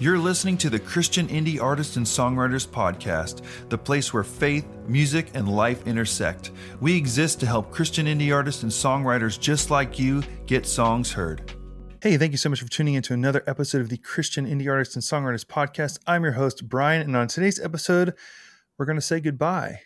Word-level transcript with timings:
You're 0.00 0.16
listening 0.20 0.56
to 0.58 0.70
the 0.70 0.78
Christian 0.78 1.26
Indie 1.26 1.60
Artists 1.60 1.96
and 1.96 2.06
Songwriters 2.06 2.68
Podcast, 2.68 3.42
the 3.68 3.76
place 3.76 4.14
where 4.14 4.22
faith, 4.22 4.64
music, 4.86 5.30
and 5.34 5.48
life 5.48 5.84
intersect. 5.88 6.52
We 6.80 6.96
exist 6.96 7.40
to 7.40 7.46
help 7.46 7.72
Christian 7.72 8.06
indie 8.06 8.32
artists 8.32 8.62
and 8.62 8.70
songwriters 8.70 9.40
just 9.40 9.72
like 9.72 9.98
you 9.98 10.22
get 10.46 10.66
songs 10.66 11.10
heard. 11.10 11.52
Hey, 12.00 12.16
thank 12.16 12.30
you 12.30 12.38
so 12.38 12.48
much 12.48 12.60
for 12.60 12.68
tuning 12.68 12.94
in 12.94 13.02
to 13.02 13.12
another 13.12 13.42
episode 13.48 13.80
of 13.80 13.88
the 13.88 13.96
Christian 13.96 14.46
Indie 14.46 14.70
Artists 14.70 14.94
and 14.94 15.02
Songwriters 15.02 15.44
Podcast. 15.44 15.98
I'm 16.06 16.22
your 16.22 16.34
host, 16.34 16.68
Brian, 16.68 17.02
and 17.02 17.16
on 17.16 17.26
today's 17.26 17.58
episode, 17.58 18.14
we're 18.78 18.86
going 18.86 18.94
to 18.94 19.02
say 19.02 19.18
goodbye 19.18 19.80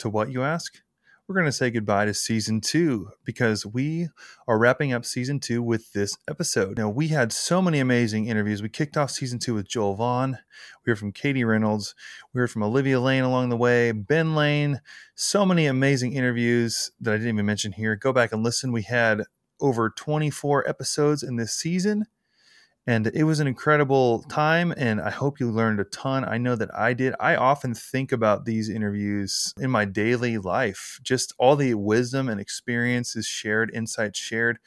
to 0.00 0.10
what 0.10 0.30
you 0.30 0.42
ask? 0.42 0.82
We're 1.30 1.34
going 1.34 1.46
to 1.46 1.52
say 1.52 1.70
goodbye 1.70 2.06
to 2.06 2.12
season 2.12 2.60
two 2.60 3.08
because 3.24 3.64
we 3.64 4.08
are 4.48 4.58
wrapping 4.58 4.92
up 4.92 5.04
season 5.04 5.38
two 5.38 5.62
with 5.62 5.92
this 5.92 6.18
episode. 6.28 6.76
Now, 6.76 6.88
we 6.88 7.06
had 7.06 7.32
so 7.32 7.62
many 7.62 7.78
amazing 7.78 8.26
interviews. 8.26 8.62
We 8.62 8.68
kicked 8.68 8.96
off 8.96 9.12
season 9.12 9.38
two 9.38 9.54
with 9.54 9.68
Joel 9.68 9.94
Vaughn. 9.94 10.38
We 10.84 10.90
heard 10.90 10.98
from 10.98 11.12
Katie 11.12 11.44
Reynolds. 11.44 11.94
We 12.34 12.40
heard 12.40 12.50
from 12.50 12.64
Olivia 12.64 12.98
Lane 12.98 13.22
along 13.22 13.50
the 13.50 13.56
way, 13.56 13.92
Ben 13.92 14.34
Lane. 14.34 14.80
So 15.14 15.46
many 15.46 15.66
amazing 15.66 16.14
interviews 16.14 16.90
that 17.00 17.14
I 17.14 17.18
didn't 17.18 17.34
even 17.34 17.46
mention 17.46 17.70
here. 17.70 17.94
Go 17.94 18.12
back 18.12 18.32
and 18.32 18.42
listen. 18.42 18.72
We 18.72 18.82
had 18.82 19.22
over 19.60 19.88
24 19.88 20.68
episodes 20.68 21.22
in 21.22 21.36
this 21.36 21.52
season 21.52 22.06
and 22.86 23.06
it 23.08 23.24
was 23.24 23.40
an 23.40 23.46
incredible 23.46 24.22
time 24.24 24.72
and 24.76 25.00
i 25.00 25.10
hope 25.10 25.38
you 25.38 25.50
learned 25.50 25.80
a 25.80 25.84
ton. 25.84 26.24
I 26.24 26.38
know 26.38 26.56
that 26.56 26.74
i 26.74 26.92
did. 26.92 27.14
I 27.20 27.36
often 27.36 27.74
think 27.74 28.12
about 28.12 28.44
these 28.44 28.68
interviews 28.68 29.54
in 29.58 29.70
my 29.70 29.84
daily 29.84 30.38
life 30.38 30.98
just 31.02 31.34
all 31.38 31.56
the 31.56 31.74
wisdom 31.74 32.28
and 32.28 32.40
experiences 32.40 33.26
shared 33.26 33.70
insights 33.74 34.18
shared 34.18 34.58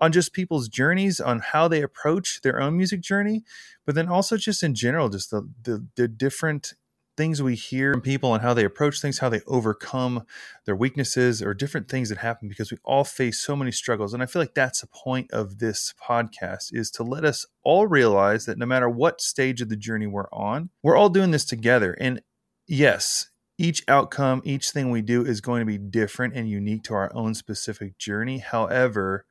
on 0.00 0.12
just 0.12 0.32
people's 0.32 0.68
journeys 0.68 1.20
on 1.20 1.40
how 1.40 1.68
they 1.68 1.82
approach 1.82 2.40
their 2.42 2.60
own 2.60 2.76
music 2.76 3.00
journey 3.00 3.42
but 3.84 3.94
then 3.94 4.08
also 4.08 4.36
just 4.36 4.62
in 4.62 4.74
general 4.74 5.08
just 5.08 5.30
the 5.30 5.48
the, 5.62 5.86
the 5.96 6.08
different 6.08 6.74
things 7.20 7.42
we 7.42 7.54
hear 7.54 7.92
from 7.92 8.00
people 8.00 8.32
and 8.32 8.42
how 8.42 8.54
they 8.54 8.64
approach 8.64 8.98
things, 8.98 9.18
how 9.18 9.28
they 9.28 9.42
overcome 9.46 10.24
their 10.64 10.74
weaknesses 10.74 11.42
or 11.42 11.52
different 11.52 11.86
things 11.86 12.08
that 12.08 12.16
happen 12.16 12.48
because 12.48 12.72
we 12.72 12.78
all 12.82 13.04
face 13.04 13.38
so 13.38 13.54
many 13.54 13.70
struggles. 13.70 14.14
And 14.14 14.22
I 14.22 14.26
feel 14.26 14.40
like 14.40 14.54
that's 14.54 14.80
the 14.80 14.86
point 14.86 15.30
of 15.30 15.58
this 15.58 15.92
podcast 16.02 16.68
is 16.72 16.90
to 16.92 17.02
let 17.02 17.26
us 17.26 17.44
all 17.62 17.86
realize 17.86 18.46
that 18.46 18.56
no 18.56 18.64
matter 18.64 18.88
what 18.88 19.20
stage 19.20 19.60
of 19.60 19.68
the 19.68 19.76
journey 19.76 20.06
we're 20.06 20.30
on, 20.32 20.70
we're 20.82 20.96
all 20.96 21.10
doing 21.10 21.30
this 21.30 21.44
together. 21.44 21.92
And 22.00 22.22
yes, 22.66 23.28
each 23.58 23.84
outcome, 23.86 24.40
each 24.46 24.70
thing 24.70 24.90
we 24.90 25.02
do 25.02 25.22
is 25.22 25.42
going 25.42 25.60
to 25.60 25.66
be 25.66 25.76
different 25.76 26.34
and 26.34 26.48
unique 26.48 26.84
to 26.84 26.94
our 26.94 27.14
own 27.14 27.34
specific 27.34 27.98
journey. 27.98 28.38
However, 28.38 29.26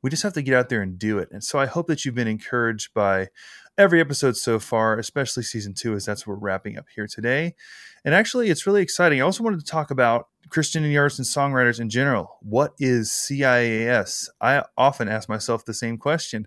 we 0.00 0.10
just 0.10 0.22
have 0.22 0.34
to 0.34 0.42
get 0.42 0.54
out 0.54 0.68
there 0.68 0.82
and 0.82 0.96
do 0.96 1.18
it. 1.18 1.28
And 1.32 1.42
so 1.42 1.58
I 1.58 1.66
hope 1.66 1.88
that 1.88 2.04
you've 2.04 2.14
been 2.14 2.28
encouraged 2.28 2.94
by 2.94 3.30
every 3.78 4.00
episode 4.00 4.36
so 4.36 4.58
far, 4.58 4.98
especially 4.98 5.42
season 5.42 5.74
two, 5.74 5.94
as 5.94 6.04
that's 6.04 6.26
what 6.26 6.34
we're 6.34 6.46
wrapping 6.46 6.76
up 6.76 6.86
here 6.94 7.06
today. 7.06 7.54
And 8.04 8.14
actually, 8.14 8.50
it's 8.50 8.66
really 8.66 8.82
exciting. 8.82 9.20
I 9.20 9.24
also 9.24 9.44
wanted 9.44 9.60
to 9.60 9.66
talk 9.66 9.90
about 9.90 10.28
Christian 10.50 10.84
artists 10.96 11.18
and 11.18 11.26
songwriters 11.26 11.80
in 11.80 11.88
general. 11.88 12.36
What 12.40 12.72
is 12.78 13.10
CIAS? 13.10 14.28
I 14.40 14.64
often 14.76 15.08
ask 15.08 15.28
myself 15.28 15.64
the 15.64 15.72
same 15.72 15.96
question. 15.96 16.46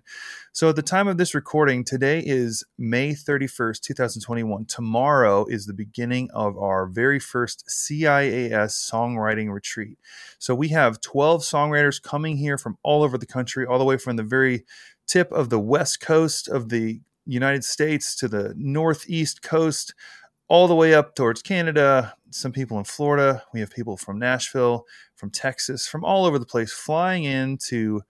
So, 0.52 0.68
at 0.68 0.76
the 0.76 0.82
time 0.82 1.08
of 1.08 1.16
this 1.16 1.34
recording, 1.34 1.82
today 1.82 2.22
is 2.24 2.62
May 2.78 3.12
31st, 3.12 3.80
2021. 3.80 4.66
Tomorrow 4.66 5.46
is 5.46 5.66
the 5.66 5.74
beginning 5.74 6.30
of 6.32 6.56
our 6.56 6.86
very 6.86 7.18
first 7.18 7.64
CIAS 7.68 8.90
songwriting 8.92 9.50
retreat. 9.52 9.98
So, 10.38 10.54
we 10.54 10.68
have 10.68 11.00
12 11.00 11.42
songwriters 11.42 12.00
coming 12.00 12.36
here 12.36 12.58
from 12.58 12.76
all 12.82 13.02
over 13.02 13.18
the 13.18 13.26
country, 13.26 13.66
all 13.66 13.78
the 13.78 13.84
way 13.84 13.96
from 13.96 14.16
the 14.16 14.22
very 14.22 14.64
tip 15.06 15.32
of 15.32 15.50
the 15.50 15.60
west 15.60 16.00
coast 16.00 16.48
of 16.48 16.68
the 16.68 17.00
United 17.26 17.64
States 17.64 18.14
to 18.16 18.28
the 18.28 18.54
northeast 18.56 19.42
coast, 19.42 19.94
all 20.48 20.68
the 20.68 20.74
way 20.74 20.94
up 20.94 21.14
towards 21.14 21.42
Canada, 21.42 22.14
some 22.30 22.52
people 22.52 22.78
in 22.78 22.84
Florida. 22.84 23.42
We 23.52 23.60
have 23.60 23.70
people 23.70 23.96
from 23.96 24.18
Nashville, 24.18 24.86
from 25.14 25.30
Texas, 25.30 25.86
from 25.88 26.04
all 26.04 26.24
over 26.24 26.38
the 26.38 26.46
place 26.46 26.72
flying 26.72 27.24
into 27.24 28.02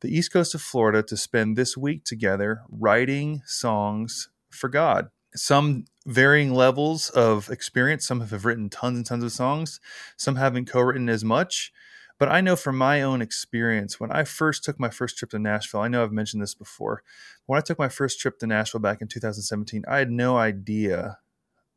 the 0.00 0.14
east 0.14 0.32
coast 0.32 0.54
of 0.54 0.62
Florida 0.62 1.02
to 1.04 1.16
spend 1.16 1.56
this 1.56 1.76
week 1.76 2.04
together 2.04 2.62
writing 2.68 3.42
songs 3.46 4.28
for 4.50 4.68
God. 4.68 5.08
Some 5.34 5.84
varying 6.06 6.54
levels 6.54 7.10
of 7.10 7.50
experience. 7.50 8.06
Some 8.06 8.20
have 8.20 8.44
written 8.44 8.70
tons 8.70 8.96
and 8.96 9.06
tons 9.06 9.24
of 9.24 9.32
songs, 9.32 9.80
some 10.16 10.36
haven't 10.36 10.66
co 10.66 10.80
written 10.80 11.08
as 11.08 11.24
much. 11.24 11.72
But 12.18 12.28
I 12.30 12.40
know 12.40 12.56
from 12.56 12.78
my 12.78 13.02
own 13.02 13.20
experience, 13.20 14.00
when 14.00 14.10
I 14.10 14.24
first 14.24 14.64
took 14.64 14.80
my 14.80 14.88
first 14.88 15.18
trip 15.18 15.30
to 15.32 15.38
Nashville, 15.38 15.80
I 15.80 15.88
know 15.88 16.02
I've 16.02 16.12
mentioned 16.12 16.42
this 16.42 16.54
before. 16.54 17.02
When 17.44 17.58
I 17.58 17.60
took 17.60 17.78
my 17.78 17.88
first 17.88 18.20
trip 18.20 18.38
to 18.38 18.46
Nashville 18.46 18.80
back 18.80 19.02
in 19.02 19.08
2017, 19.08 19.84
I 19.86 19.98
had 19.98 20.10
no 20.10 20.36
idea 20.36 21.18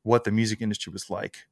what 0.03 0.23
the 0.23 0.31
music 0.31 0.61
industry 0.61 0.91
was 0.91 1.09
like. 1.09 1.47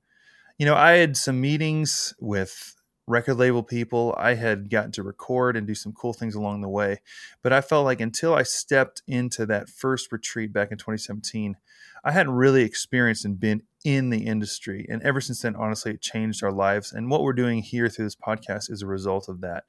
You 0.58 0.66
know, 0.66 0.76
I 0.76 0.94
had 0.94 1.18
some 1.18 1.42
meetings 1.42 2.14
with 2.20 2.76
record 3.08 3.36
label 3.36 3.64
people. 3.64 4.14
I 4.18 4.36
had 4.36 4.70
gotten 4.70 4.92
to 4.94 5.04
record 5.04 5.56
and 5.56 5.66
do 5.66 5.76
some 5.76 5.94
cool 5.94 6.14
things 6.14 6.36
along 6.36 6.62
the 6.62 6.70
way. 6.70 7.02
But 7.42 7.54
I 7.54 7.62
felt 7.62 7.86
like 7.86 8.02
until 8.02 8.34
I 8.34 8.44
stepped 8.44 9.02
into 9.08 9.46
that 9.46 9.70
first 9.70 10.12
retreat 10.12 10.52
back 10.54 10.72
in 10.72 10.78
2017, 10.78 11.56
I 12.04 12.12
hadn't 12.12 12.34
really 12.34 12.64
experienced 12.64 13.26
and 13.26 13.40
been 13.40 13.64
in 13.88 14.10
the 14.10 14.26
industry. 14.26 14.86
And 14.90 15.02
ever 15.02 15.22
since 15.22 15.42
then, 15.42 15.56
honestly, 15.56 15.94
it 15.94 16.02
changed 16.02 16.44
our 16.44 16.52
lives. 16.52 16.92
And 16.92 17.10
what 17.10 17.24
we're 17.24 17.32
doing 17.32 17.62
here 17.62 17.88
through 17.88 18.04
this 18.04 18.18
podcast 18.18 18.70
is 18.70 18.82
a 18.82 18.86
result 18.86 19.30
of 19.30 19.40
that. 19.40 19.64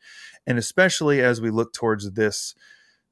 And 0.45 0.59
especially 0.59 1.23
as 1.23 1.41
we 1.41 1.51
look 1.51 1.73
towards 1.73 2.11
this 2.11 2.57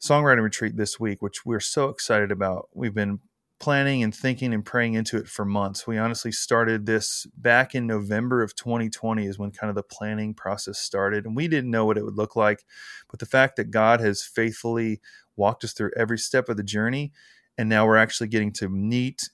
songwriting 0.01 0.43
retreat 0.43 0.77
this 0.77 0.99
week, 0.99 1.23
which 1.23 1.47
we're 1.47 1.61
so 1.61 1.91
excited 1.91 2.33
about. 2.33 2.71
We've 2.75 2.93
been 2.93 3.21
planning 3.61 4.03
and 4.03 4.13
thinking 4.13 4.53
and 4.53 4.67
praying 4.67 4.95
into 4.95 5.17
it 5.17 5.29
for 5.29 5.45
months. 5.45 5.87
We 5.87 5.97
honestly 5.97 6.33
started 6.33 6.87
this 6.87 7.25
back 7.37 7.73
in 7.77 7.87
November 7.87 8.43
of 8.43 8.57
2020 8.57 9.27
is 9.27 9.39
when 9.39 9.53
kind 9.53 9.71
of 9.71 9.77
the 9.77 9.85
planning 9.85 10.35
process 10.35 10.81
started 10.81 11.25
and 11.25 11.37
we 11.37 11.47
didn't 11.47 11.71
know 11.71 11.85
what 11.85 11.97
it 11.97 12.05
would 12.05 12.17
look 12.17 12.35
like, 12.35 12.65
but 13.09 13.21
the 13.21 13.27
fact 13.27 13.55
that 13.57 13.71
God 13.71 14.01
has 14.01 14.25
faithfully 14.25 15.01
walked 15.37 15.63
us 15.63 15.73
through 15.73 15.93
every 15.97 16.19
step 16.19 16.49
of 16.49 16.57
the 16.57 16.65
journey 16.65 17.13
and 17.57 17.69
now 17.69 17.87
we're 17.87 17.97
actually 17.97 18.29
getting 18.29 18.53
to 18.55 18.69
meet 18.69 19.31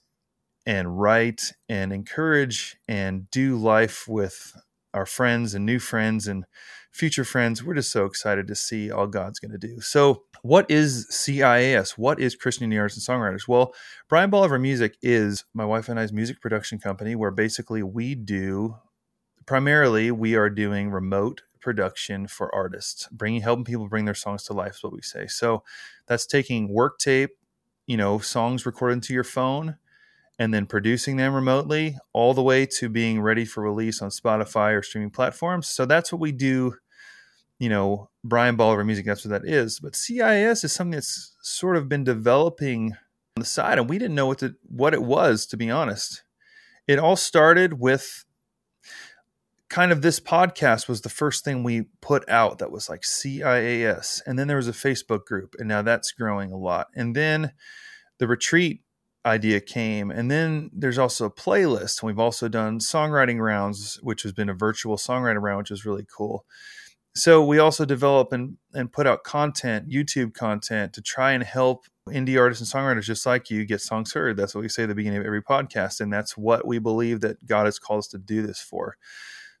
and 0.65 0.99
write 0.99 1.53
and 1.67 1.91
encourage 1.91 2.77
and 2.87 3.29
do 3.31 3.57
life 3.57 4.07
with 4.07 4.53
our 4.93 5.05
friends 5.05 5.53
and 5.53 5.65
new 5.65 5.79
friends 5.79 6.27
and 6.27 6.45
future 6.91 7.25
friends. 7.25 7.63
We're 7.63 7.73
just 7.73 7.91
so 7.91 8.05
excited 8.05 8.47
to 8.47 8.55
see 8.55 8.91
all 8.91 9.07
God's 9.07 9.39
going 9.39 9.51
to 9.51 9.57
do. 9.57 9.81
So, 9.81 10.23
what 10.43 10.69
is 10.69 11.07
CIAS? 11.09 11.91
What 11.91 12.19
is 12.19 12.35
Christian 12.35 12.69
Indie 12.69 12.79
Artists 12.79 13.07
and 13.07 13.17
Songwriters? 13.17 13.47
Well, 13.47 13.73
Brian 14.07 14.29
Bolivar 14.29 14.59
Music 14.59 14.95
is 15.01 15.45
my 15.53 15.65
wife 15.65 15.89
and 15.89 15.99
I's 15.99 16.13
music 16.13 16.41
production 16.41 16.79
company 16.79 17.15
where 17.15 17.31
basically 17.31 17.81
we 17.81 18.15
do 18.15 18.75
primarily 19.45 20.11
we 20.11 20.35
are 20.35 20.49
doing 20.49 20.89
remote 20.91 21.41
production 21.59 22.27
for 22.27 22.53
artists, 22.53 23.07
bringing 23.11 23.41
helping 23.41 23.65
people 23.65 23.87
bring 23.87 24.05
their 24.05 24.13
songs 24.13 24.43
to 24.43 24.53
life 24.53 24.75
is 24.75 24.83
what 24.83 24.93
we 24.93 25.01
say. 25.01 25.27
So, 25.27 25.63
that's 26.07 26.27
taking 26.27 26.71
work 26.71 26.99
tape, 26.99 27.31
you 27.87 27.97
know, 27.97 28.19
songs 28.19 28.65
recorded 28.65 29.01
to 29.03 29.13
your 29.13 29.23
phone 29.23 29.77
and 30.39 30.53
then 30.53 30.65
producing 30.65 31.17
them 31.17 31.33
remotely 31.33 31.97
all 32.11 32.33
the 32.33 32.43
way 32.43 32.65
to 32.65 32.89
being 32.89 33.21
ready 33.21 33.45
for 33.45 33.61
release 33.61 34.01
on 34.01 34.09
Spotify 34.09 34.77
or 34.77 34.81
streaming 34.81 35.11
platforms. 35.11 35.69
So 35.69 35.85
that's 35.85 36.11
what 36.11 36.21
we 36.21 36.31
do. 36.31 36.75
You 37.59 37.69
know, 37.69 38.09
Brian 38.23 38.55
Bolivar 38.55 38.83
music, 38.83 39.05
that's 39.05 39.23
what 39.23 39.29
that 39.29 39.47
is. 39.49 39.79
But 39.79 39.93
CIAS 39.93 40.63
is 40.63 40.73
something 40.73 40.91
that's 40.91 41.35
sort 41.41 41.77
of 41.77 41.87
been 41.87 42.03
developing 42.03 42.93
on 43.37 43.41
the 43.41 43.45
side, 43.45 43.77
and 43.77 43.89
we 43.89 43.97
didn't 43.97 44.15
know 44.15 44.27
what 44.27 44.39
to, 44.39 44.55
what 44.63 44.93
it 44.93 45.03
was, 45.03 45.45
to 45.47 45.57
be 45.57 45.69
honest. 45.69 46.23
It 46.87 46.99
all 46.99 47.15
started 47.15 47.79
with 47.79 48.25
kind 49.69 49.91
of 49.91 50.01
this 50.01 50.19
podcast 50.19 50.87
was 50.87 51.01
the 51.01 51.09
first 51.09 51.43
thing 51.43 51.63
we 51.63 51.85
put 52.01 52.27
out 52.29 52.59
that 52.59 52.71
was 52.71 52.89
like 52.89 53.01
CIAS. 53.01 54.21
And 54.25 54.37
then 54.37 54.47
there 54.47 54.57
was 54.57 54.67
a 54.67 54.73
Facebook 54.73 55.25
group, 55.25 55.55
and 55.57 55.67
now 55.67 55.81
that's 55.81 56.11
growing 56.11 56.51
a 56.51 56.57
lot. 56.57 56.87
And 56.95 57.15
then 57.15 57.53
the 58.19 58.27
retreat 58.27 58.81
idea 59.25 59.59
came. 59.61 60.11
And 60.11 60.29
then 60.29 60.69
there's 60.73 60.97
also 60.97 61.25
a 61.25 61.31
playlist. 61.31 62.03
We've 62.03 62.19
also 62.19 62.47
done 62.47 62.79
songwriting 62.79 63.39
rounds, 63.39 63.99
which 64.01 64.23
has 64.23 64.33
been 64.33 64.49
a 64.49 64.53
virtual 64.53 64.97
songwriting 64.97 65.41
round, 65.41 65.59
which 65.59 65.71
is 65.71 65.85
really 65.85 66.05
cool. 66.15 66.45
So 67.15 67.45
we 67.45 67.59
also 67.59 67.85
develop 67.85 68.33
and, 68.33 68.57
and 68.73 68.91
put 68.91 69.05
out 69.05 69.23
content, 69.23 69.87
YouTube 69.87 70.33
content 70.33 70.93
to 70.93 71.01
try 71.01 71.31
and 71.31 71.43
help 71.43 71.85
indie 72.09 72.39
artists 72.39 72.73
and 72.73 72.83
songwriters 72.83 73.03
just 73.03 73.25
like 73.25 73.49
you 73.49 73.65
get 73.65 73.81
songs 73.81 74.13
heard. 74.13 74.35
That's 74.35 74.55
what 74.55 74.61
we 74.61 74.69
say 74.69 74.83
at 74.83 74.89
the 74.89 74.95
beginning 74.95 75.19
of 75.19 75.25
every 75.25 75.41
podcast. 75.41 76.01
And 76.01 76.11
that's 76.11 76.35
what 76.35 76.67
we 76.67 76.79
believe 76.79 77.21
that 77.21 77.45
God 77.45 77.65
has 77.65 77.79
called 77.79 77.99
us 77.99 78.07
to 78.09 78.17
do 78.17 78.41
this 78.45 78.59
for. 78.59 78.97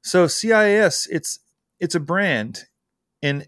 So 0.01 0.25
CIAS, 0.25 1.07
it's 1.09 1.39
it's 1.79 1.95
a 1.95 1.99
brand 1.99 2.65
and 3.21 3.47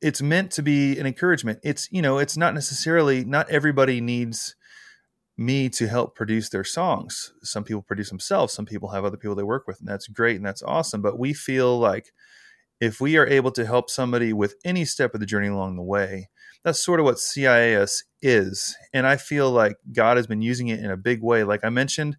it's 0.00 0.20
meant 0.20 0.50
to 0.52 0.62
be 0.62 0.98
an 0.98 1.06
encouragement. 1.06 1.60
It's, 1.62 1.90
you 1.92 2.02
know, 2.02 2.18
it's 2.18 2.36
not 2.36 2.54
necessarily 2.54 3.24
not 3.24 3.48
everybody 3.48 4.00
needs 4.00 4.56
me 5.36 5.68
to 5.70 5.88
help 5.88 6.14
produce 6.14 6.48
their 6.50 6.64
songs. 6.64 7.32
Some 7.42 7.64
people 7.64 7.82
produce 7.82 8.10
themselves, 8.10 8.52
some 8.52 8.66
people 8.66 8.90
have 8.90 9.04
other 9.04 9.16
people 9.16 9.34
they 9.34 9.42
work 9.42 9.66
with, 9.66 9.80
and 9.80 9.88
that's 9.88 10.08
great 10.08 10.36
and 10.36 10.46
that's 10.46 10.62
awesome. 10.62 11.02
But 11.02 11.18
we 11.18 11.32
feel 11.32 11.78
like 11.78 12.12
if 12.80 13.00
we 13.00 13.16
are 13.16 13.26
able 13.26 13.52
to 13.52 13.64
help 13.64 13.88
somebody 13.90 14.32
with 14.32 14.56
any 14.64 14.84
step 14.84 15.14
of 15.14 15.20
the 15.20 15.26
journey 15.26 15.48
along 15.48 15.76
the 15.76 15.82
way, 15.82 16.28
that's 16.64 16.84
sort 16.84 17.00
of 17.00 17.04
what 17.04 17.16
CIAS 17.16 18.02
is. 18.20 18.76
And 18.92 19.06
I 19.06 19.16
feel 19.16 19.50
like 19.50 19.76
God 19.92 20.16
has 20.16 20.26
been 20.26 20.42
using 20.42 20.68
it 20.68 20.80
in 20.80 20.90
a 20.90 20.96
big 20.96 21.22
way. 21.22 21.44
Like 21.44 21.64
I 21.64 21.70
mentioned, 21.70 22.16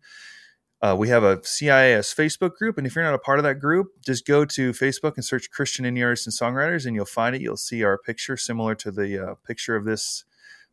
uh, 0.82 0.96
we 0.98 1.08
have 1.08 1.24
a 1.24 1.38
CIAS 1.38 2.14
Facebook 2.14 2.56
group, 2.56 2.78
and 2.78 2.86
if 2.86 2.96
you're 2.96 3.06
not 3.06 3.14
a 3.14 3.20
part 3.20 3.40
of 3.40 3.44
that 3.44 3.56
group, 3.56 3.88
just 4.06 4.26
go 4.26 4.44
to 4.44 4.72
Facebook 4.72 5.14
and 5.16 5.24
search 5.24 5.50
Christian 5.50 5.86
Indie 5.86 6.04
Artists 6.04 6.28
and 6.28 6.34
Songwriters, 6.34 6.86
and 6.86 6.94
you'll 6.94 7.06
find 7.06 7.36
it. 7.36 7.42
You'll 7.42 7.56
see 7.56 7.84
our 7.84 7.98
picture 7.98 8.36
similar 8.36 8.76
to 8.76 8.92
the 8.92 9.32
uh, 9.32 9.36
picture 9.48 9.78
of 9.78 9.86
this 9.86 10.26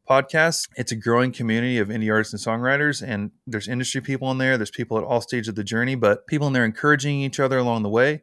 podcast. 0.08 0.69
It's 0.76 0.93
a 0.93 0.97
growing 0.97 1.32
community 1.32 1.79
of 1.79 1.88
indie 1.88 2.11
artists 2.11 2.32
and 2.35 2.43
songwriters, 2.43 3.02
and 3.06 3.31
there's 3.47 3.69
industry 3.69 4.00
people 4.00 4.31
in 4.31 4.38
there. 4.38 4.56
There's 4.56 4.70
people 4.70 4.99
at 4.99 5.05
all 5.05 5.20
stages 5.20 5.49
of 5.49 5.55
the 5.55 5.64
journey, 5.64 5.94
but 5.94 6.26
people 6.26 6.47
in 6.47 6.52
there 6.52 6.64
encouraging 6.64 7.20
each 7.20 7.41
other 7.41 7.58
along 7.58 7.82
the 7.82 7.88
way. 7.88 8.23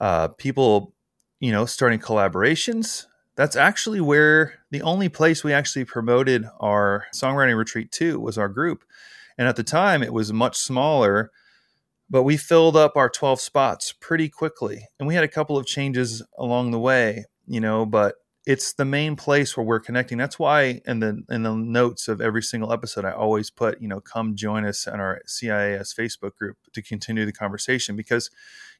Uh, 0.00 0.28
people, 0.28 0.94
you 1.40 1.52
know, 1.52 1.66
starting 1.66 1.98
collaborations. 1.98 3.06
That's 3.34 3.56
actually 3.56 4.00
where 4.00 4.54
the 4.70 4.82
only 4.82 5.08
place 5.08 5.44
we 5.44 5.52
actually 5.52 5.84
promoted 5.84 6.46
our 6.60 7.06
songwriting 7.14 7.56
retreat 7.56 7.92
to 7.92 8.18
was 8.18 8.38
our 8.38 8.48
group. 8.48 8.84
And 9.38 9.46
at 9.46 9.56
the 9.56 9.62
time, 9.62 10.02
it 10.02 10.12
was 10.12 10.32
much 10.32 10.56
smaller, 10.56 11.30
but 12.08 12.22
we 12.22 12.36
filled 12.36 12.76
up 12.76 12.96
our 12.96 13.10
12 13.10 13.40
spots 13.40 13.92
pretty 13.92 14.28
quickly. 14.28 14.86
And 14.98 15.06
we 15.06 15.14
had 15.14 15.24
a 15.24 15.28
couple 15.28 15.58
of 15.58 15.66
changes 15.66 16.22
along 16.38 16.70
the 16.70 16.78
way, 16.78 17.26
you 17.46 17.60
know, 17.60 17.84
but 17.84 18.16
it's 18.46 18.72
the 18.74 18.84
main 18.84 19.16
place 19.16 19.56
where 19.56 19.66
we're 19.66 19.80
connecting. 19.80 20.16
That's 20.18 20.38
why 20.38 20.80
in 20.86 21.00
the 21.00 21.24
in 21.28 21.42
the 21.42 21.54
notes 21.54 22.06
of 22.06 22.20
every 22.20 22.42
single 22.42 22.72
episode, 22.72 23.04
I 23.04 23.10
always 23.10 23.50
put, 23.50 23.82
you 23.82 23.88
know, 23.88 24.00
come 24.00 24.36
join 24.36 24.64
us 24.64 24.86
on 24.86 25.00
our 25.00 25.20
CIAS 25.26 25.94
Facebook 25.94 26.36
group 26.36 26.56
to 26.72 26.80
continue 26.80 27.26
the 27.26 27.32
conversation 27.32 27.96
because, 27.96 28.30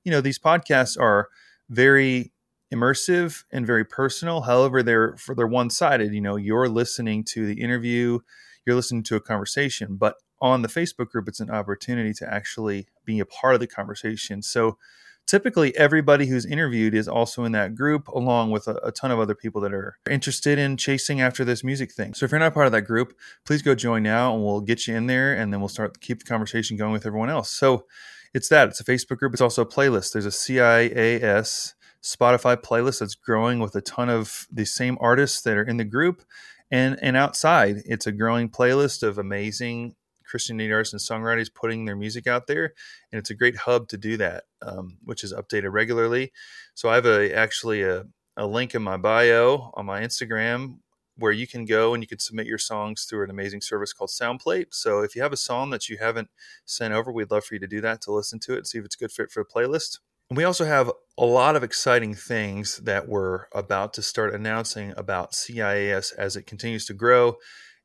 you 0.05 0.13
know, 0.13 0.21
these 0.21 0.39
podcasts 0.39 0.99
are 0.99 1.29
very 1.69 2.33
immersive 2.73 3.45
and 3.51 3.67
very 3.67 3.85
personal. 3.85 4.43
However, 4.43 4.85
they're 4.85 5.17
for 5.17 5.35
they're 5.35 5.49
one 5.49 5.71
sided. 5.71 6.15
You 6.15 6.21
know, 6.21 6.37
you're 6.37 6.69
listening 6.69 7.25
to 7.25 7.45
the 7.45 7.61
interview, 7.61 8.21
you're 8.65 8.77
listening 8.77 9.03
to 9.05 9.17
a 9.17 9.21
conversation, 9.21 9.97
but 9.97 10.15
on 10.41 10.63
the 10.63 10.69
Facebook 10.69 11.09
group, 11.09 11.29
it's 11.29 11.41
an 11.41 11.51
opportunity 11.51 12.13
to 12.13 12.33
actually 12.33 12.87
be 13.05 13.19
a 13.21 13.27
part 13.27 13.55
of 13.55 13.61
the 13.61 13.67
conversation. 13.67 14.43
So 14.43 14.79
typically 15.27 15.77
everybody 15.77 16.27
who's 16.27 16.47
interviewed 16.47 16.95
is 16.95 17.09
also 17.09 17.45
in 17.45 17.53
that 17.53 17.75
group 17.75 18.09
along 18.09 18.51
with 18.51 18.69
a, 18.69 18.77
a, 18.83 18.93
ton 18.93 19.11
of 19.11 19.19
other 19.19 19.35
people 19.35 19.61
that 19.61 19.75
are 19.75 19.97
interested 20.09 20.59
in 20.59 20.77
chasing 20.77 21.21
after 21.21 21.45
this 21.45 21.65
music 21.65 21.93
thing. 21.93 22.15
So 22.15 22.25
if 22.25 22.31
you're 22.31 22.41
not 22.41 22.55
part 22.55 22.67
of 22.67 22.73
that 22.73 22.83
group 22.83 23.17
please 23.45 23.63
go 23.63 23.75
join 23.75 24.03
now 24.03 24.35
and 24.35 24.45
we'll 24.45 24.61
get 24.61 24.87
you 24.87 24.95
in 24.95 25.07
there 25.07 25.35
and 25.35 25.53
then 25.53 25.61
we'll 25.61 25.69
start 25.69 26.01
keep 26.01 26.21
the 26.21 26.25
conversation 26.25 26.77
going 26.77 26.93
with 26.93 27.07
everyone 27.07 27.31
else. 27.31 27.51
So 27.51 27.87
it's 28.33 28.49
that. 28.49 28.69
It's 28.69 28.81
a 28.81 28.85
facebook 28.85 29.19
group. 29.19 29.33
It's 29.33 29.43
also 29.43 29.63
a 29.63 29.67
playlist. 29.67 30.13
There's 30.13 30.27
a 30.27 30.31
cias 30.31 31.75
spotify 32.03 32.57
playlist 32.57 33.01
that's 33.01 33.17
growing 33.17 33.59
with 33.59 33.75
a 33.75 33.81
ton 33.81 34.09
of 34.09 34.47
the 34.51 34.65
same 34.65 34.97
artists 35.01 35.41
that 35.43 35.57
are 35.57 35.65
in 35.65 35.77
the 35.77 35.85
group 35.85 36.23
and 36.71 36.99
and 37.03 37.17
outside. 37.17 37.83
It's 37.85 38.07
a 38.07 38.13
growing 38.13 38.49
playlist 38.49 39.03
of 39.03 39.19
amazing 39.19 39.95
Christian 40.27 40.59
indie 40.59 40.73
artists 40.73 40.93
and 40.93 41.01
songwriters 41.23 41.53
putting 41.53 41.85
their 41.85 41.97
music 41.97 42.27
out 42.27 42.47
there, 42.47 42.75
and 43.13 43.19
it's 43.19 43.31
a 43.31 43.35
great 43.35 43.57
hub 43.57 43.89
to 43.89 43.97
do 43.97 44.17
that, 44.19 44.45
um, 44.63 44.99
which 45.05 45.25
is 45.25 45.33
updated 45.33 45.73
regularly. 45.73 46.33
So 46.75 46.89
I 46.89 46.97
have 46.97 47.07
a 47.07 47.35
actually 47.35 47.83
a, 47.83 48.05
a 48.37 48.47
link 48.47 48.75
in 48.75 48.83
my 48.83 48.97
bio 48.97 49.71
on 49.75 49.87
my 49.87 50.03
Instagram 50.03 50.79
where 51.19 51.33
you 51.33 51.47
can 51.47 51.65
go 51.65 51.95
and 51.95 52.03
you 52.03 52.07
can 52.07 52.19
submit 52.19 52.47
your 52.47 52.59
songs 52.59 53.05
through 53.05 53.25
an 53.25 53.31
amazing 53.31 53.61
service 53.61 53.93
called 53.93 54.11
Soundplate. 54.11 54.67
So 54.71 55.01
if 55.01 55.17
you 55.17 55.23
have 55.23 55.33
a 55.33 55.37
song 55.37 55.71
that 55.71 55.89
you 55.89 55.97
haven't 55.99 56.29
sent 56.67 56.93
over, 56.93 57.11
we'd 57.11 57.31
love 57.31 57.45
for 57.45 57.55
you 57.55 57.61
to 57.61 57.67
do 57.67 57.81
that 57.81 58.03
to 58.03 58.13
listen 58.13 58.39
to 58.41 58.55
it 58.55 58.59
and 58.59 58.67
see 58.67 58.79
if 58.79 58.85
it's 58.85 58.97
good 58.97 59.13
fit 59.13 59.31
for 59.31 59.41
a 59.41 59.47
playlist. 59.47 59.99
And 60.29 60.37
we 60.37 60.45
also 60.45 60.65
have 60.65 60.91
a 61.17 61.25
lot 61.25 61.57
of 61.57 61.63
exciting 61.63 62.15
things 62.15 62.79
that 62.79 63.09
we're 63.09 63.47
about 63.53 63.95
to 63.95 64.03
start 64.03 64.35
announcing 64.35 64.93
about 64.97 65.33
CIAS 65.33 66.13
as 66.19 66.37
it 66.37 66.47
continues 66.47 66.85
to 66.87 66.95
grow 66.95 67.37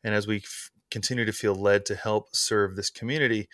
and 0.03 0.15
as 0.15 0.27
we 0.27 0.37
f- 0.37 0.71
continue 0.91 1.25
to 1.25 1.31
feel 1.31 1.55
led 1.55 1.85
to 1.87 1.95
help 1.95 2.35
serve 2.35 2.75
this 2.75 2.89
community. 2.89 3.47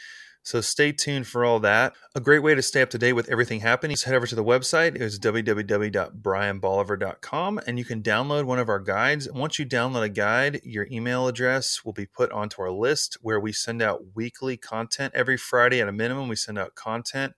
So 0.48 0.62
stay 0.62 0.94
tuned 0.94 1.28
for 1.28 1.44
all 1.44 1.60
that. 1.60 1.94
A 2.16 2.22
great 2.22 2.39
way 2.39 2.56
to 2.56 2.62
stay 2.62 2.81
up 2.81 2.89
to 2.92 2.98
date 2.98 3.12
with 3.12 3.28
everything 3.28 3.60
happening 3.60 3.95
is 3.95 4.04
head 4.04 4.16
over 4.16 4.28
to 4.28 4.36
the 4.36 4.45
website. 4.45 4.95
It 4.95 5.01
is 5.01 5.19
www.brianbolivar.com 5.19 7.60
and 7.68 7.78
you 7.78 7.84
can 7.84 8.01
download 8.01 8.45
one 8.45 8.57
of 8.57 8.69
our 8.69 8.80
guides. 8.80 9.30
Once 9.30 9.60
you 9.60 9.66
download 9.66 10.04
a 10.04 10.10
guide, 10.10 10.62
your 10.63 10.88
email 10.89 11.28
address 11.28 11.84
will 11.84 11.92
be 11.92 12.06
put 12.06 12.31
onto 12.31 12.62
our 12.62 12.72
list 12.72 13.18
where 13.22 13.42
we 13.42 13.51
send 13.51 13.81
out 13.81 14.16
weekly 14.16 14.56
content. 14.56 15.13
Every 15.13 15.36
Friday 15.36 15.81
at 15.81 15.90
a 15.90 15.92
minimum, 15.92 16.30
we 16.30 16.38
send 16.38 16.57
out 16.57 16.75
content 16.75 17.33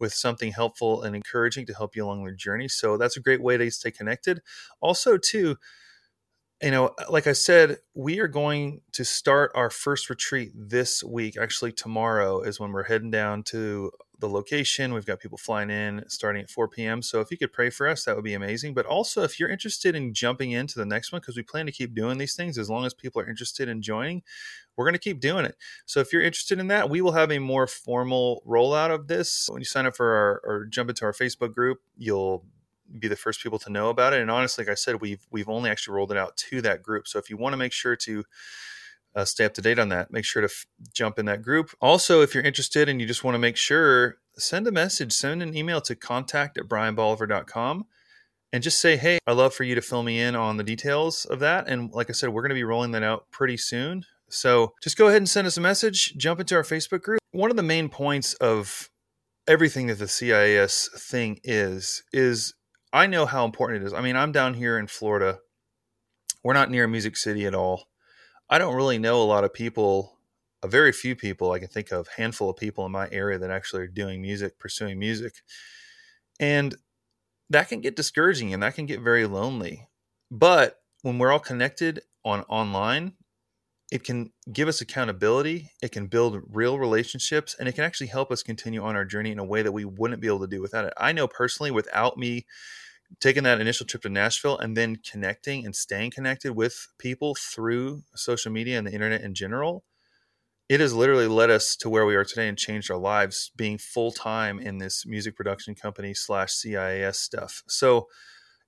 with 0.00 0.12
something 0.12 0.50
helpful 0.50 1.02
and 1.02 1.14
encouraging 1.14 1.64
to 1.66 1.74
help 1.74 1.94
you 1.94 2.04
along 2.04 2.22
your 2.22 2.34
journey. 2.34 2.66
So 2.66 2.96
that's 2.96 3.16
a 3.16 3.20
great 3.20 3.40
way 3.40 3.56
to 3.56 3.70
stay 3.70 3.92
connected. 3.92 4.40
Also, 4.80 5.16
too, 5.16 5.58
you 6.62 6.70
know, 6.72 6.86
uh, 6.86 7.04
like 7.08 7.26
I 7.26 7.32
said, 7.32 7.78
we 7.94 8.18
are 8.18 8.28
going 8.28 8.80
to 8.92 9.04
start 9.04 9.52
our 9.54 9.70
first 9.70 10.10
retreat 10.10 10.50
this 10.54 11.04
week. 11.04 11.36
Actually, 11.36 11.72
tomorrow 11.72 12.42
is 12.42 12.58
when 12.58 12.72
we're 12.72 12.84
heading 12.84 13.10
down 13.10 13.44
to 13.44 13.92
the 14.18 14.28
location. 14.28 14.92
We've 14.92 15.06
got 15.06 15.20
people 15.20 15.38
flying 15.38 15.70
in 15.70 16.04
starting 16.08 16.42
at 16.42 16.50
4 16.50 16.66
p.m. 16.68 17.02
So 17.02 17.20
if 17.20 17.30
you 17.30 17.38
could 17.38 17.52
pray 17.52 17.70
for 17.70 17.86
us, 17.86 18.04
that 18.04 18.16
would 18.16 18.24
be 18.24 18.34
amazing. 18.34 18.74
But 18.74 18.86
also, 18.86 19.22
if 19.22 19.38
you're 19.38 19.48
interested 19.48 19.94
in 19.94 20.12
jumping 20.12 20.50
into 20.50 20.78
the 20.78 20.86
next 20.86 21.12
one, 21.12 21.20
because 21.20 21.36
we 21.36 21.44
plan 21.44 21.66
to 21.66 21.72
keep 21.72 21.94
doing 21.94 22.18
these 22.18 22.34
things 22.34 22.58
as 22.58 22.68
long 22.68 22.84
as 22.84 22.92
people 22.92 23.22
are 23.22 23.28
interested 23.28 23.68
in 23.68 23.80
joining, 23.80 24.22
we're 24.76 24.84
going 24.84 24.94
to 24.94 24.98
keep 24.98 25.20
doing 25.20 25.44
it. 25.44 25.56
So 25.86 26.00
if 26.00 26.12
you're 26.12 26.22
interested 26.22 26.58
in 26.58 26.66
that, 26.68 26.90
we 26.90 27.00
will 27.00 27.12
have 27.12 27.30
a 27.30 27.38
more 27.38 27.68
formal 27.68 28.42
rollout 28.46 28.92
of 28.92 29.06
this. 29.06 29.46
When 29.48 29.60
you 29.60 29.66
sign 29.66 29.86
up 29.86 29.96
for 29.96 30.12
our 30.12 30.40
or 30.44 30.66
jump 30.66 30.90
into 30.90 31.04
our 31.04 31.12
Facebook 31.12 31.54
group, 31.54 31.78
you'll 31.96 32.44
be 32.98 33.08
the 33.08 33.16
first 33.16 33.42
people 33.42 33.58
to 33.60 33.70
know 33.70 33.88
about 33.90 34.12
it. 34.12 34.20
And 34.20 34.30
honestly, 34.30 34.64
like 34.64 34.72
I 34.72 34.74
said, 34.74 35.00
we've 35.00 35.26
we've 35.30 35.48
only 35.48 35.70
actually 35.70 35.94
rolled 35.94 36.12
it 36.12 36.18
out 36.18 36.36
to 36.36 36.60
that 36.62 36.82
group. 36.82 37.08
So 37.08 37.18
if 37.18 37.30
you 37.30 37.36
want 37.36 37.52
to 37.52 37.58
make 37.58 37.72
sure 37.72 37.96
to 37.96 38.24
uh, 39.14 39.24
stay 39.24 39.44
up 39.44 39.54
to 39.54 39.62
date 39.62 39.78
on 39.78 39.88
that, 39.88 40.12
make 40.12 40.24
sure 40.24 40.42
to 40.42 40.46
f- 40.46 40.66
jump 40.92 41.18
in 41.18 41.26
that 41.26 41.42
group. 41.42 41.70
Also, 41.80 42.20
if 42.22 42.34
you're 42.34 42.44
interested 42.44 42.88
and 42.88 43.00
you 43.00 43.06
just 43.06 43.24
want 43.24 43.34
to 43.34 43.38
make 43.38 43.56
sure, 43.56 44.16
send 44.36 44.66
a 44.66 44.72
message, 44.72 45.12
send 45.12 45.42
an 45.42 45.56
email 45.56 45.80
to 45.80 45.96
contact 45.96 46.58
at 46.58 46.64
brianbolivar.com 46.64 47.84
and 48.52 48.62
just 48.62 48.80
say, 48.80 48.96
hey, 48.96 49.18
I'd 49.26 49.32
love 49.32 49.54
for 49.54 49.64
you 49.64 49.74
to 49.74 49.82
fill 49.82 50.02
me 50.02 50.20
in 50.20 50.34
on 50.34 50.56
the 50.56 50.64
details 50.64 51.24
of 51.24 51.40
that. 51.40 51.68
And 51.68 51.92
like 51.92 52.08
I 52.10 52.12
said, 52.12 52.30
we're 52.30 52.42
going 52.42 52.50
to 52.50 52.54
be 52.54 52.64
rolling 52.64 52.92
that 52.92 53.02
out 53.02 53.30
pretty 53.30 53.56
soon. 53.56 54.04
So 54.30 54.74
just 54.82 54.96
go 54.96 55.08
ahead 55.08 55.18
and 55.18 55.28
send 55.28 55.46
us 55.46 55.56
a 55.56 55.60
message, 55.60 56.16
jump 56.16 56.40
into 56.40 56.54
our 56.54 56.62
Facebook 56.62 57.02
group. 57.02 57.20
One 57.32 57.50
of 57.50 57.56
the 57.56 57.62
main 57.62 57.88
points 57.88 58.34
of 58.34 58.90
everything 59.46 59.86
that 59.86 59.98
the 59.98 60.04
CIAS 60.04 60.88
thing 61.00 61.40
is, 61.42 62.02
is 62.12 62.54
I 62.92 63.06
know 63.06 63.26
how 63.26 63.44
important 63.44 63.82
it 63.82 63.86
is. 63.86 63.92
I 63.92 64.00
mean, 64.00 64.16
I'm 64.16 64.32
down 64.32 64.54
here 64.54 64.78
in 64.78 64.86
Florida. 64.86 65.40
We're 66.42 66.54
not 66.54 66.70
near 66.70 66.86
Music 66.86 67.16
City 67.16 67.46
at 67.46 67.54
all. 67.54 67.88
I 68.48 68.58
don't 68.58 68.74
really 68.74 68.98
know 68.98 69.20
a 69.20 69.24
lot 69.24 69.44
of 69.44 69.52
people, 69.52 70.18
a 70.62 70.68
very 70.68 70.92
few 70.92 71.14
people 71.14 71.52
I 71.52 71.58
can 71.58 71.68
think 71.68 71.92
of, 71.92 72.08
handful 72.16 72.48
of 72.48 72.56
people 72.56 72.86
in 72.86 72.92
my 72.92 73.08
area 73.12 73.38
that 73.38 73.50
actually 73.50 73.82
are 73.82 73.88
doing 73.88 74.22
music, 74.22 74.58
pursuing 74.58 74.98
music. 74.98 75.34
And 76.40 76.76
that 77.50 77.68
can 77.68 77.80
get 77.80 77.96
discouraging 77.96 78.54
and 78.54 78.62
that 78.62 78.74
can 78.74 78.86
get 78.86 79.00
very 79.00 79.26
lonely. 79.26 79.88
But 80.30 80.80
when 81.02 81.18
we're 81.18 81.32
all 81.32 81.38
connected 81.40 82.00
on 82.24 82.42
online, 82.42 83.14
it 83.90 84.04
can 84.04 84.32
give 84.52 84.68
us 84.68 84.80
accountability, 84.80 85.70
it 85.82 85.92
can 85.92 86.06
build 86.06 86.42
real 86.50 86.78
relationships, 86.78 87.56
and 87.58 87.68
it 87.68 87.74
can 87.74 87.84
actually 87.84 88.08
help 88.08 88.30
us 88.30 88.42
continue 88.42 88.82
on 88.82 88.96
our 88.96 89.04
journey 89.04 89.30
in 89.30 89.38
a 89.38 89.44
way 89.44 89.62
that 89.62 89.72
we 89.72 89.84
wouldn't 89.84 90.20
be 90.20 90.26
able 90.26 90.40
to 90.40 90.46
do 90.46 90.60
without 90.60 90.84
it. 90.84 90.92
I 90.96 91.12
know 91.12 91.26
personally, 91.26 91.70
without 91.70 92.18
me 92.18 92.44
taking 93.20 93.44
that 93.44 93.60
initial 93.60 93.86
trip 93.86 94.02
to 94.02 94.10
Nashville 94.10 94.58
and 94.58 94.76
then 94.76 94.96
connecting 94.96 95.64
and 95.64 95.74
staying 95.74 96.10
connected 96.10 96.54
with 96.54 96.88
people 96.98 97.34
through 97.34 98.02
social 98.14 98.52
media 98.52 98.76
and 98.76 98.86
the 98.86 98.92
internet 98.92 99.22
in 99.22 99.34
general, 99.34 99.84
it 100.68 100.80
has 100.80 100.92
literally 100.92 101.26
led 101.26 101.48
us 101.48 101.74
to 101.76 101.88
where 101.88 102.04
we 102.04 102.14
are 102.14 102.24
today 102.24 102.46
and 102.46 102.58
changed 102.58 102.90
our 102.90 102.98
lives 102.98 103.50
being 103.56 103.78
full 103.78 104.12
time 104.12 104.58
in 104.58 104.76
this 104.76 105.06
music 105.06 105.34
production 105.34 105.74
company 105.74 106.12
slash 106.12 106.50
CIAS 106.50 107.16
stuff. 107.16 107.62
So 107.66 108.08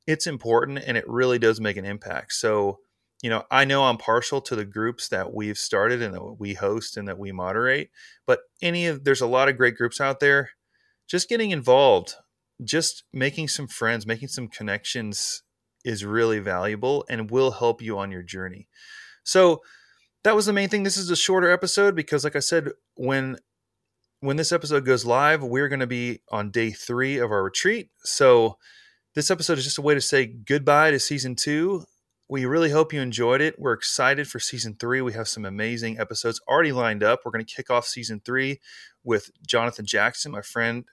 it's 0.06 0.26
important 0.26 0.82
and 0.86 0.96
it 0.96 1.06
really 1.06 1.38
does 1.38 1.60
make 1.60 1.76
an 1.76 1.84
impact. 1.84 2.32
So 2.32 2.78
you 3.22 3.28
know, 3.28 3.44
I 3.50 3.64
know 3.64 3.84
I'm 3.84 3.98
partial 3.98 4.40
to 4.42 4.56
the 4.56 4.64
groups 4.64 5.08
that 5.08 5.34
we've 5.34 5.58
started 5.58 6.00
and 6.00 6.14
that 6.14 6.36
we 6.38 6.54
host 6.54 6.96
and 6.96 7.06
that 7.08 7.18
we 7.18 7.32
moderate, 7.32 7.90
but 8.26 8.40
any 8.62 8.86
of 8.86 9.04
there's 9.04 9.20
a 9.20 9.26
lot 9.26 9.48
of 9.48 9.56
great 9.56 9.76
groups 9.76 10.00
out 10.00 10.20
there. 10.20 10.50
Just 11.06 11.28
getting 11.28 11.50
involved, 11.50 12.14
just 12.64 13.04
making 13.12 13.48
some 13.48 13.66
friends, 13.66 14.06
making 14.06 14.28
some 14.28 14.48
connections 14.48 15.42
is 15.84 16.04
really 16.04 16.38
valuable 16.38 17.04
and 17.08 17.30
will 17.30 17.50
help 17.50 17.82
you 17.82 17.98
on 17.98 18.10
your 18.10 18.22
journey. 18.22 18.68
So 19.24 19.60
that 20.24 20.36
was 20.36 20.46
the 20.46 20.52
main 20.52 20.68
thing. 20.68 20.82
This 20.82 20.96
is 20.96 21.10
a 21.10 21.16
shorter 21.16 21.50
episode 21.50 21.94
because 21.94 22.24
like 22.24 22.36
I 22.36 22.40
said, 22.40 22.70
when 22.94 23.36
when 24.20 24.36
this 24.36 24.52
episode 24.52 24.84
goes 24.84 25.06
live, 25.06 25.42
we're 25.42 25.68
going 25.68 25.80
to 25.80 25.86
be 25.86 26.20
on 26.30 26.50
day 26.50 26.70
3 26.70 27.18
of 27.18 27.30
our 27.30 27.42
retreat. 27.42 27.88
So 28.04 28.58
this 29.14 29.30
episode 29.30 29.56
is 29.56 29.64
just 29.64 29.78
a 29.78 29.82
way 29.82 29.94
to 29.94 30.00
say 30.00 30.26
goodbye 30.26 30.90
to 30.90 31.00
season 31.00 31.36
2 31.36 31.84
we 32.30 32.44
really 32.44 32.70
hope 32.70 32.92
you 32.92 33.00
enjoyed 33.00 33.40
it. 33.40 33.58
We're 33.58 33.72
excited 33.72 34.28
for 34.28 34.38
season 34.38 34.76
three. 34.78 35.02
We 35.02 35.14
have 35.14 35.26
some 35.26 35.44
amazing 35.44 35.98
episodes 35.98 36.40
already 36.46 36.70
lined 36.70 37.02
up. 37.02 37.22
We're 37.24 37.32
going 37.32 37.44
to 37.44 37.54
kick 37.54 37.70
off 37.70 37.86
season 37.86 38.22
three 38.24 38.60
with 39.02 39.32
Jonathan 39.44 39.84
Jackson, 39.84 40.30
my 40.30 40.40
friend 40.40 40.84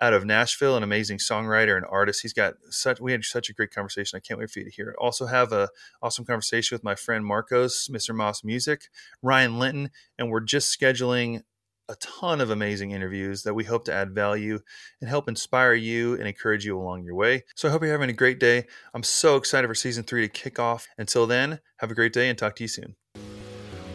out 0.00 0.14
of 0.14 0.24
Nashville, 0.24 0.78
an 0.78 0.82
amazing 0.82 1.18
songwriter 1.18 1.76
and 1.76 1.84
artist. 1.90 2.22
He's 2.22 2.32
got 2.32 2.54
such 2.70 3.00
we 3.00 3.12
had 3.12 3.22
such 3.22 3.50
a 3.50 3.52
great 3.52 3.70
conversation. 3.70 4.16
I 4.16 4.26
can't 4.26 4.40
wait 4.40 4.48
for 4.48 4.60
you 4.60 4.64
to 4.64 4.70
hear 4.70 4.88
it. 4.88 4.96
Also 4.98 5.26
have 5.26 5.52
a 5.52 5.68
awesome 6.00 6.24
conversation 6.24 6.74
with 6.74 6.84
my 6.84 6.94
friend 6.94 7.22
Marcos, 7.22 7.88
Mr. 7.92 8.14
Moss 8.14 8.42
Music, 8.42 8.84
Ryan 9.20 9.58
Linton, 9.58 9.90
and 10.18 10.30
we're 10.30 10.40
just 10.40 10.74
scheduling 10.78 11.42
a 11.88 11.96
ton 11.96 12.40
of 12.40 12.50
amazing 12.50 12.90
interviews 12.90 13.42
that 13.42 13.54
we 13.54 13.64
hope 13.64 13.84
to 13.84 13.92
add 13.92 14.14
value 14.14 14.58
and 15.00 15.08
help 15.08 15.28
inspire 15.28 15.74
you 15.74 16.14
and 16.14 16.28
encourage 16.28 16.64
you 16.64 16.78
along 16.78 17.04
your 17.04 17.14
way. 17.14 17.44
So 17.54 17.68
I 17.68 17.70
hope 17.70 17.82
you're 17.82 17.92
having 17.92 18.10
a 18.10 18.14
great 18.14 18.38
day. 18.38 18.66
I'm 18.94 19.02
so 19.02 19.36
excited 19.36 19.66
for 19.68 19.74
season 19.74 20.04
three 20.04 20.22
to 20.22 20.28
kick 20.28 20.58
off. 20.58 20.86
Until 20.98 21.26
then, 21.26 21.60
have 21.78 21.90
a 21.90 21.94
great 21.94 22.12
day 22.12 22.28
and 22.28 22.38
talk 22.38 22.56
to 22.56 22.64
you 22.64 22.68
soon. 22.68 22.96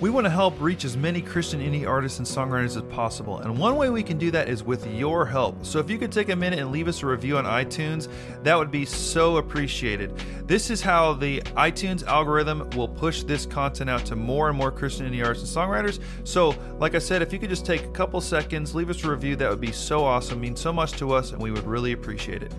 We 0.04 0.10
want 0.10 0.26
to 0.26 0.30
help 0.30 0.60
reach 0.60 0.84
as 0.84 0.98
many 0.98 1.22
Christian 1.22 1.62
indie 1.62 1.88
artists 1.88 2.20
and 2.20 2.28
songwriters 2.28 2.76
as 2.76 2.82
possible, 2.94 3.38
and 3.38 3.58
one 3.58 3.78
way 3.78 3.90
we 3.90 4.04
can 4.04 4.18
do 4.18 4.32
that 4.32 4.50
is 4.50 4.62
with 4.62 4.86
your 4.94 5.26
help. 5.26 5.66
So 5.66 5.80
if 5.80 5.90
you 5.90 5.98
could 5.98 6.12
take 6.12 6.28
a 6.28 6.36
minute 6.36 6.60
and 6.60 6.74
leave 6.74 6.90
us 6.90 7.04
a 7.04 7.06
review 7.06 7.38
on 7.38 7.46
iTunes, 7.46 8.10
that 8.44 8.58
would 8.58 8.70
be 8.70 8.84
so 8.84 9.38
appreciated. 9.38 10.14
This 10.46 10.70
is 10.70 10.82
how 10.82 11.14
the 11.14 11.40
iTunes 11.56 12.06
algorithm 12.06 12.70
will 12.72 12.90
push 12.90 13.24
this 13.24 13.46
content 13.46 13.90
out 13.90 14.06
to 14.08 14.18
more 14.18 14.50
and 14.50 14.58
more 14.58 14.74
Christian 14.74 15.10
indie 15.10 15.26
artists 15.26 15.56
and 15.56 15.66
songwriters. 15.66 16.02
So, 16.26 16.54
like 16.80 16.96
I 16.96 17.00
said, 17.00 17.22
if 17.22 17.32
you 17.32 17.40
could 17.40 17.50
just 17.50 17.66
take 17.66 17.86
a 17.86 17.92
couple 17.92 18.20
seconds, 18.20 18.76
leave 18.76 18.90
us 18.90 19.02
a 19.06 19.10
review, 19.10 19.38
that 19.38 19.50
would 19.50 19.62
be 19.62 19.72
so 19.72 20.04
awesome, 20.04 20.42
means 20.42 20.60
so 20.60 20.74
much 20.74 20.92
to 20.98 21.14
us, 21.14 21.32
and 21.32 21.42
we 21.42 21.52
would 21.52 21.66
really 21.66 21.94
appreciate 21.94 22.44
it. 22.44 22.54